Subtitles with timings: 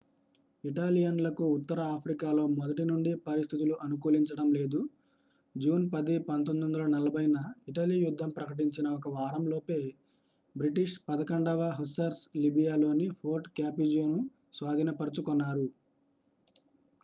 [0.63, 4.79] ఇటాలియన్లకు ఉత్తర ఆఫ్రికాలో మొదటినుండి పరిస్థితులు అనుకూలించడం లేదు.
[5.55, 7.37] జూన్ 10 1940న
[7.69, 9.79] ఇటలీ యుద్ధం ప్రకటించిన ఒక వారంలోపే
[10.55, 14.19] బ్రిటిష్ 11వ hussars లిబియాలోని fort capuzzoను
[14.59, 15.67] స్వాధీనపరచుకొన్నారు